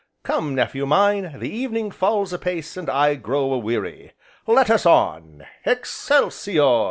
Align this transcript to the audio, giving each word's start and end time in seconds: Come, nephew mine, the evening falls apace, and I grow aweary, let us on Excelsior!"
Come, 0.23 0.55
nephew 0.55 0.87
mine, 0.87 1.37
the 1.39 1.55
evening 1.55 1.91
falls 1.91 2.33
apace, 2.33 2.75
and 2.75 2.89
I 2.89 3.13
grow 3.13 3.53
aweary, 3.53 4.13
let 4.47 4.71
us 4.71 4.83
on 4.83 5.45
Excelsior!" 5.63 6.79